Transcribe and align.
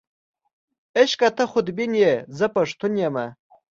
عشقه 1.01 1.29
ته 1.37 1.43
خودبین 1.51 1.91
یې، 2.03 2.13
زه 2.37 2.45
پښتون 2.55 2.93
یمه. 3.03 3.25